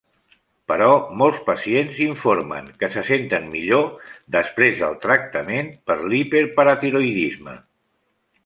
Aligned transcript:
Però 0.69 0.85
molts 1.21 1.41
pacients 1.49 1.99
informen 2.05 2.71
que 2.83 2.89
se 2.97 3.03
senten 3.11 3.45
millor 3.51 4.09
després 4.39 4.83
del 4.85 4.99
tractament 5.07 5.71
per 5.91 6.01
l'hiperparatiroïdisme. 6.09 7.59